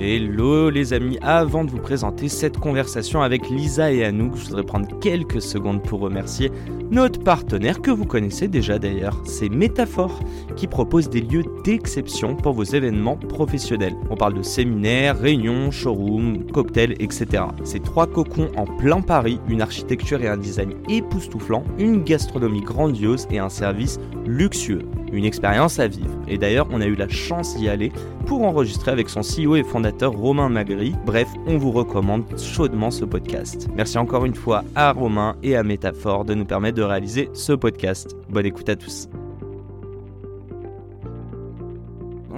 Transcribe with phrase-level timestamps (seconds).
[0.00, 4.62] Hello les amis, avant de vous présenter cette conversation avec Lisa et Anouk, je voudrais
[4.64, 6.50] prendre quelques secondes pour remercier
[6.90, 10.18] notre partenaire que vous connaissez déjà d'ailleurs, c'est Métaphore
[10.56, 13.94] qui propose des lieux d'exception pour vos événements professionnels.
[14.10, 17.44] On parle de séminaires, réunions, showrooms, cocktails, etc.
[17.62, 23.26] C'est trois cocons en plein Paris, une architecture et un design époustouflant, une gastronomie grandiose
[23.30, 24.82] et un service luxueux.
[25.12, 26.10] Une expérience à vivre.
[26.26, 27.92] Et d'ailleurs, on a eu la chance d'y aller
[28.26, 30.94] pour enregistrer avec son CEO et fondateur Romain Magri.
[31.04, 33.68] Bref, on vous recommande chaudement ce podcast.
[33.74, 37.52] Merci encore une fois à Romain et à Métaphore de nous permettre de réaliser ce
[37.52, 38.16] podcast.
[38.30, 39.08] Bonne écoute à tous.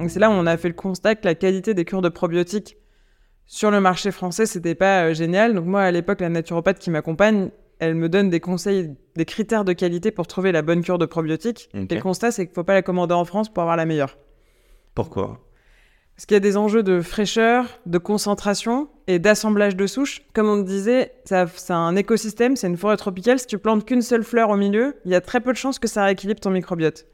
[0.07, 2.77] C'est là où on a fait le constat que la qualité des cures de probiotiques
[3.47, 5.53] sur le marché français, c'était pas euh, génial.
[5.53, 9.65] Donc moi, à l'époque, la naturopathe qui m'accompagne, elle me donne des conseils, des critères
[9.65, 11.69] de qualité pour trouver la bonne cure de probiotiques.
[11.73, 11.91] Ok.
[11.91, 14.17] Et le constat, c'est qu'il faut pas la commander en France pour avoir la meilleure.
[14.93, 15.41] Pourquoi?
[16.15, 20.21] Parce qu'il y a des enjeux de fraîcheur, de concentration et d'assemblage de souches.
[20.33, 23.37] Comme on te disait, c'est un écosystème, c'est une forêt tropicale.
[23.37, 25.77] Si tu plantes qu'une seule fleur au milieu, il y a très peu de chances
[25.77, 27.05] que ça rééquilibre ton microbiote.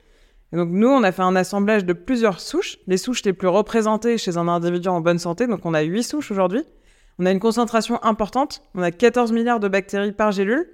[0.53, 3.47] Et donc nous, on a fait un assemblage de plusieurs souches, les souches les plus
[3.47, 5.47] représentées chez un individu en bonne santé.
[5.47, 6.63] Donc on a 8 souches aujourd'hui.
[7.19, 8.61] On a une concentration importante.
[8.75, 10.67] On a 14 milliards de bactéries par gélule.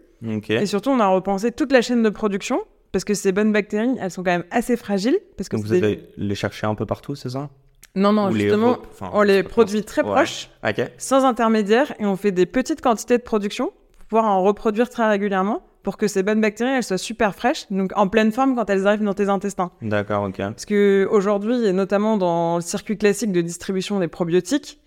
[0.50, 2.60] Et surtout, on a repensé toute la chaîne de production.
[2.94, 5.20] Parce que ces bonnes bactéries, elles sont quand même assez fragiles.
[5.36, 7.50] Parce que Donc vous des- allez les chercher un peu partout, c'est ça?
[7.96, 10.12] Non, non, Ou justement, enfin, on les produit très Ouais.
[10.12, 10.50] proches,
[10.98, 15.08] sans intermédiaire, et on fait des petites quantités de production pour pouvoir en reproduire très
[15.10, 18.70] régulièrement pour que ces bonnes bactéries, elles soient super fraîches, donc en pleine forme quand
[18.70, 19.72] elles arrivent dans tes intestins.
[19.82, 20.38] D'accord, ok.
[20.38, 24.80] Parce que aujourd'hui, et notamment dans le circuit classique de distribution des probiotiques,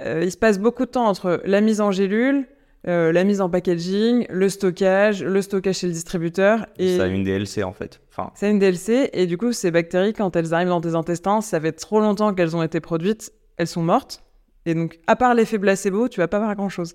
[0.00, 2.46] il se passe beaucoup de temps entre la mise en gélule,
[2.88, 7.06] euh, la mise en packaging, le stockage, le stockage chez le distributeur, et Ça a
[7.06, 8.00] une DLC en fait.
[8.10, 11.40] Enfin, c'est une DLC, et du coup, ces bactéries, quand elles arrivent dans tes intestins,
[11.40, 14.22] ça fait trop longtemps qu'elles ont été produites, elles sont mortes.
[14.66, 16.94] Et donc, à part l'effet placebo, tu vas pas voir grand-chose.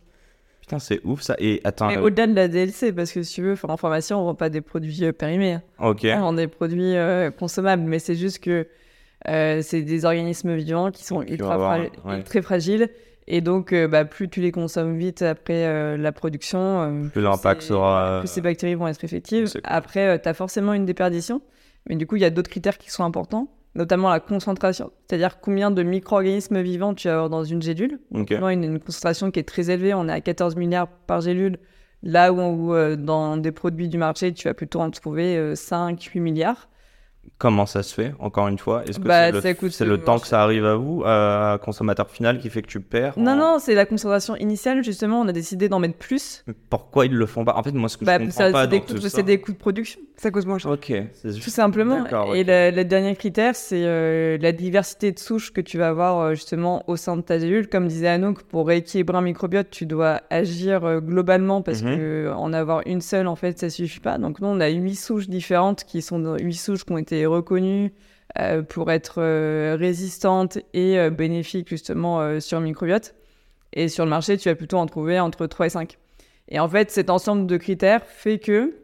[0.62, 1.36] putain, c'est ouf ça.
[1.40, 1.88] Et attends.
[1.88, 4.36] Mais euh, au-delà de la DLC, parce que si tu veux, en pharmacie, on vend
[4.36, 5.54] pas des produits euh, périmés.
[5.54, 5.62] hein.
[5.80, 6.02] Ok.
[6.06, 8.68] On vend des produits euh, consommables, mais c'est juste que
[9.28, 12.24] euh, c'est des organismes vivants qui sont ultra avoir, fra- ouais.
[12.24, 12.90] très fragiles.
[13.30, 17.62] Et donc, euh, bah, plus tu les consommes vite après euh, la production, Plus l'impact
[17.62, 18.20] sera.
[18.20, 19.52] plus ces bactéries vont être effectives.
[19.66, 21.42] Après, tu as forcément une déperdition.
[21.90, 24.92] Mais du coup, il y a d'autres critères qui sont importants, notamment la concentration.
[25.08, 28.00] C'est-à-dire combien de micro-organismes vivants tu avoir dans une gélule.
[28.14, 28.30] Ok.
[28.32, 29.94] Vraiment, une, une concentration qui est très élevée.
[29.94, 31.58] On est à 14 milliards par gélule.
[32.04, 36.70] Là où, où, dans des produits du marché, tu vas plutôt en trouver 5-8 milliards.
[37.38, 39.32] Comment ça se fait Encore une fois, est-ce que Bah,
[39.70, 42.80] c'est le, temps que ça arrive à vous, à consommateur final, qui fait que tu
[42.82, 44.84] perds Non, en- non, c'est la concentration initiale.
[44.84, 46.44] Justement, on a décidé d'en mettre plus.
[46.48, 47.56] Mais Pourquoi ils le font pas?
[47.56, 48.64] En fait, moi, ce que Bah, je comprends ça- pas
[49.10, 50.00] c'est des coûts de production.
[50.20, 50.72] Ça coûte moins cher.
[50.72, 50.86] Ok.
[50.88, 52.04] c'est Tout juste- simplement.
[52.34, 56.20] Et le, le dernier critère, c'est euh, la diversité de souches que tu vas avoir
[56.20, 57.70] euh, justement au sein de ta gélule.
[57.70, 61.96] Comme disait Anouk, pour rééquilibrer un microbiote, tu dois agir euh, globalement parce Mhm.
[61.98, 64.18] que en avoir une seule, en fait, ça suffit pas.
[64.18, 67.26] Donc nous, on a huit souches différentes qui sont dans- huit souches qui ont été
[67.28, 67.94] reconnues
[68.70, 69.22] pour être
[69.76, 73.16] résistantes et bénéfiques justement sur le microbiote.
[73.74, 75.98] Et sur le marché, tu vas plutôt en trouver entre 3 et 5.
[76.50, 78.76] Et en fait, cet ensemble de critères fait que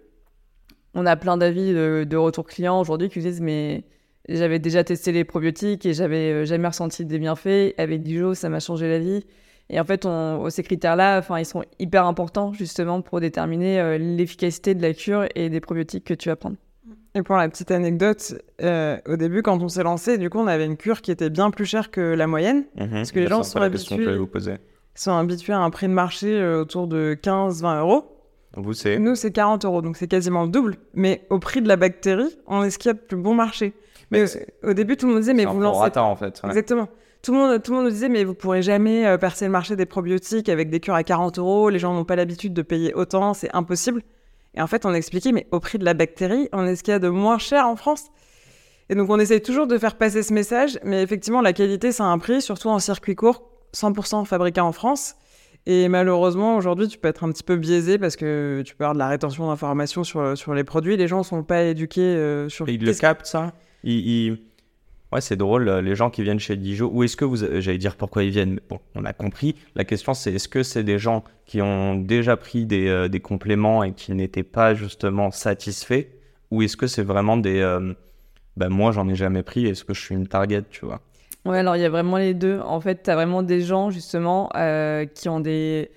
[0.94, 3.84] on a plein d'avis de, de retours clients aujourd'hui qui disent mais
[4.30, 7.74] j'avais déjà testé les probiotiques et j'avais euh, jamais ressenti des bienfaits.
[7.78, 9.26] Avec Dijo, ça m'a changé la vie.
[9.70, 13.98] Et en fait, on, ces critères-là, enfin, ils sont hyper importants justement pour déterminer euh,
[13.98, 16.58] l'efficacité de la cure et des probiotiques que tu vas prendre.
[17.16, 20.48] Et pour la petite anecdote, euh, au début, quand on s'est lancé, du coup, on
[20.48, 22.66] avait une cure qui était bien plus chère que la moyenne.
[22.76, 22.90] Mhm.
[22.92, 24.54] Parce que les gens sont que habitués- j'allais vous poser.
[24.54, 28.13] Ils sont habitués à un prix de marché autour de 15-20 euros.
[28.56, 30.76] Vous, c'est Nous, c'est 40 euros, donc c'est quasiment le double.
[30.94, 33.34] Mais au prix de la bactérie, on est ce qu'il y a de plus bon
[33.34, 33.74] marché.
[34.12, 34.26] Mais
[34.64, 36.40] au, début, tout le monde disait, mais vous lancez en fait.
[36.44, 36.50] ouais.
[36.50, 36.88] Exactement.
[37.24, 39.52] Tout le, monde, tout le monde nous disait, mais vous pourrez jamais euh, percer le
[39.52, 41.70] marché des probiotiques avec des cures à 40 euros.
[41.70, 44.04] Les gens n'ont pas l'habitude de payer autant, c'est impossible.
[44.56, 46.92] Et en fait, on expliquait, mais au prix de la bactérie, on est ce qu'il
[46.92, 48.12] y a de moins cher en France.
[48.90, 52.04] Et donc, on essaye toujours de faire passer ce message, mais effectivement, la qualité, ça
[52.04, 55.16] a un prix, surtout en circuit court, 100% fabriqué en France.
[55.66, 58.94] Et malheureusement, aujourd'hui, tu peux être un petit peu biaisé parce que tu peux avoir
[58.96, 60.98] de la rétention d'informations sur, sur les produits.
[60.98, 63.54] Les gens ne sont pas éduqués euh, sur Et ils le captent, ça.
[63.84, 64.38] Ils, ils-
[65.14, 67.62] Ouais, c'est drôle, euh, les gens qui viennent chez Dijon, ou est-ce que vous, euh,
[67.62, 69.54] j'allais dire pourquoi ils viennent, mais bon, on a compris.
[69.76, 73.20] La question, c'est est-ce que c'est des gens qui ont déjà pris des, euh, des
[73.20, 76.08] compléments et qui n'étaient pas justement satisfaits,
[76.50, 77.94] ou est-ce que c'est vraiment des, euh,
[78.58, 81.00] ben moi, j'en ai jamais pris, est-ce que je suis une target, tu vois?
[81.46, 82.60] Ouais, alors il y a vraiment les deux.
[82.66, 85.92] En fait, tu as vraiment des gens, justement, euh, qui ont des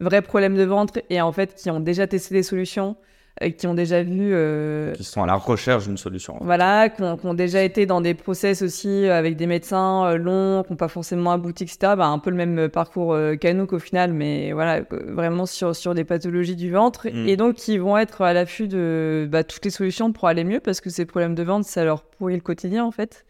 [0.00, 2.96] vrais problèmes de ventre et en fait, qui ont déjà testé des solutions,
[3.42, 4.30] euh, qui ont déjà vu.
[4.34, 6.36] euh, Qui sont à la recherche d'une solution.
[6.40, 10.62] Voilà, qui ont, déjà été dans des process aussi euh, avec des médecins euh, longs,
[10.64, 11.94] qui n'ont pas forcément abouti, etc.
[11.96, 15.94] Bah, un peu le même parcours qu'à nous qu'au final, mais voilà, vraiment sur, sur
[15.94, 17.08] des pathologies du ventre.
[17.08, 17.28] Mm.
[17.28, 20.60] Et donc, qui vont être à l'affût de bah, toutes les solutions pour aller mieux,
[20.60, 23.24] parce que ces problèmes de ventre, ça leur pourrit le quotidien, en fait.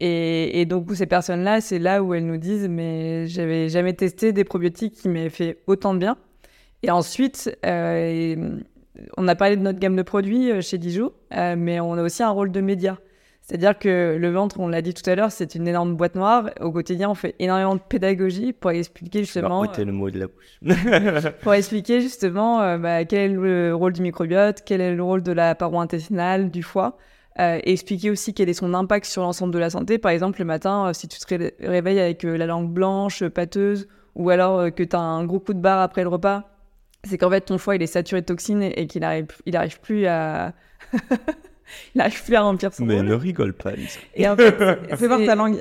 [0.00, 4.32] Et, et donc, ces personnes-là, c'est là où elles nous disent, mais j'avais jamais testé
[4.32, 6.16] des probiotiques qui m'aient fait autant de bien.
[6.82, 8.38] Et ensuite, euh, et,
[9.16, 12.02] on a parlé de notre gamme de produits euh, chez Dijon, euh, mais on a
[12.02, 12.98] aussi un rôle de média.
[13.46, 16.50] C'est-à-dire que le ventre, on l'a dit tout à l'heure, c'est une énorme boîte noire.
[16.60, 20.26] Au quotidien, on fait énormément de pédagogie pour expliquer Je justement, le mot de la
[20.26, 21.32] bouche.
[21.42, 25.22] pour expliquer justement euh, bah, quel est le rôle du microbiote, quel est le rôle
[25.22, 26.98] de la paroi intestinale, du foie,
[27.38, 29.98] euh, et expliquer aussi quel est son impact sur l'ensemble de la santé.
[29.98, 33.22] Par exemple, le matin, euh, si tu te ré- réveilles avec euh, la langue blanche,
[33.22, 36.08] euh, pâteuse, ou alors euh, que tu as un gros coup de barre après le
[36.08, 36.44] repas,
[37.04, 39.54] c'est qu'en fait ton foie il est saturé de toxines et, et qu'il arrive, il
[39.56, 40.54] arrive plus à,
[41.94, 43.06] il arrive plus à remplir son Mais rôle.
[43.06, 44.00] ne rigole pas, Lisa.
[44.14, 44.56] Et en fait,
[44.96, 45.58] Fais voir ta langue.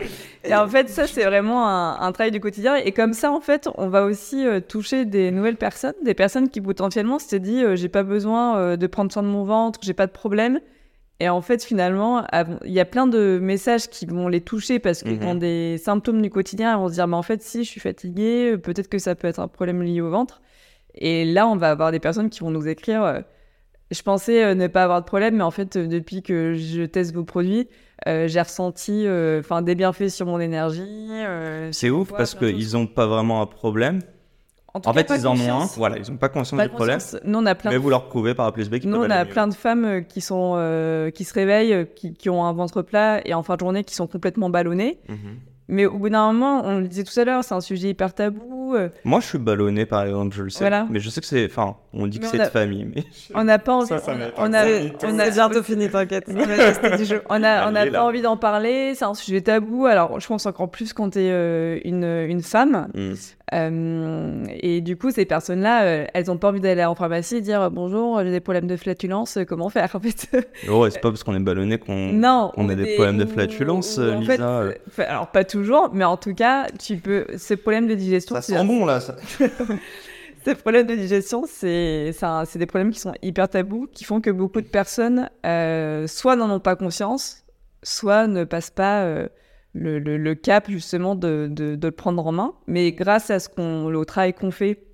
[0.44, 2.76] et en fait, ça, c'est vraiment un, un travail du quotidien.
[2.76, 6.48] Et comme ça, en fait, on va aussi euh, toucher des nouvelles personnes, des personnes
[6.48, 9.80] qui potentiellement s'étaient dit euh, j'ai pas besoin euh, de prendre soin de mon ventre,
[9.82, 10.60] j'ai pas de problème.
[11.20, 12.24] Et en fait, finalement,
[12.64, 15.26] il y a plein de messages qui vont les toucher parce qu'ils Mhm.
[15.26, 16.72] ont des symptômes du quotidien.
[16.74, 19.26] Ils vont se dire mais en fait, si je suis fatiguée, peut-être que ça peut
[19.26, 20.40] être un problème lié au ventre.
[20.94, 23.02] Et là, on va avoir des personnes qui vont nous écrire.
[23.02, 23.20] euh,
[23.90, 26.82] je pensais euh, ne pas avoir de problème, mais en fait, euh, depuis que je
[26.82, 27.68] teste vos produits,
[28.06, 29.06] j'ai ressenti
[29.40, 31.08] enfin des bienfaits sur mon énergie.
[31.72, 34.00] C'est ouf parce qu'ils n'ont pas vraiment un problème.
[34.80, 35.66] Tout En cas, fait, ils en ont un.
[35.76, 36.98] Voilà, ils n'ont pas conscience Pas du problème.
[37.24, 38.96] Nous, on a plein Mais de vous leur prouvez par A plus B qu'ils Nous,
[38.98, 39.30] on a mieux.
[39.30, 42.52] plein de femmes euh, qui sont euh, qui se réveillent, euh, qui, qui ont un
[42.52, 44.98] ventre plat et en fin de journée qui sont complètement ballonnées.
[45.08, 45.16] Mhm.
[45.70, 48.14] Mais au bout d'un moment, on le disait tout à l'heure, c'est un sujet hyper
[48.14, 48.57] tabou.
[48.74, 50.60] Euh, Moi, je suis ballonné par exemple, je le sais.
[50.60, 50.86] Voilà.
[50.90, 51.46] Mais je sais que c'est.
[51.46, 52.86] Enfin, on dit que c'est a- de famille.
[52.94, 53.04] Mais...
[53.34, 53.88] on n'a pas envie.
[53.88, 54.60] Ça, ça on a-
[55.04, 56.24] on a, bientôt fini, t'inquiète.
[56.28, 57.22] On va tester du jeu.
[57.28, 59.86] On a, on a Allez, pas envie d'en parler, c'est un sujet tabou.
[59.86, 62.88] Alors, je pense encore plus quand t'es euh, une, une femme.
[62.94, 63.14] Mm.
[63.54, 67.40] Euh, et du coup, ces personnes-là, euh, elles ont pas envie d'aller en pharmacie et
[67.40, 70.28] dire bonjour, j'ai des problèmes de flatulence, comment faire En fait,
[70.68, 71.94] Oh, c'est pas parce qu'on est ballonné qu'on.
[72.12, 72.52] non.
[72.56, 76.34] on a des problèmes de flatulence, ou Lisa, fait, alors, pas toujours, mais en tout
[76.34, 77.26] cas, tu peux.
[77.36, 79.00] Ces problèmes de digestion, Ça sent bon là.
[79.00, 79.16] Ça...
[80.44, 82.12] ces problèmes de digestion, c'est
[82.56, 86.50] des problèmes qui sont hyper tabous, qui font que beaucoup de personnes euh, soit n'en
[86.50, 87.44] ont pas conscience,
[87.82, 89.28] soit ne passent pas euh,
[89.74, 92.54] le, le- le cap justement de, de- de le prendre en main.
[92.66, 94.84] Mais grâce à ce qu'on, au travail qu'on fait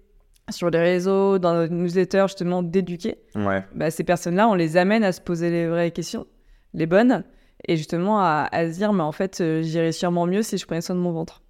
[0.50, 3.64] sur les réseaux, dans notre newsletter justement d'éduquer, Ouais.
[3.74, 6.26] bah, ces personnes-là, on les amène à se poser les vraies questions,
[6.74, 7.24] les bonnes,
[7.66, 10.66] et justement à, à se dire, mais en fait, euh, j'irais sûrement mieux si je
[10.66, 11.40] prenais soin de mon ventre.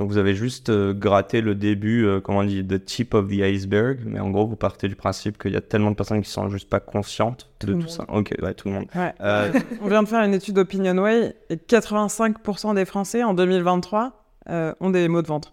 [0.00, 3.28] Donc vous avez juste euh, gratté le début, euh, comment on dit, the tip of
[3.28, 3.98] the iceberg.
[4.06, 6.48] Mais en gros, vous partez du principe qu'il y a tellement de personnes qui sont
[6.48, 7.90] juste pas conscientes Tout de tout monde.
[7.90, 8.06] ça.
[8.08, 8.86] Ok, ouais, tout le monde.
[8.96, 9.12] Ouais.
[9.20, 9.52] Euh,
[9.82, 14.88] On vient de faire une étude Opinionway et 85% des Français en 2023 euh, ont
[14.88, 15.52] des maux de ventre.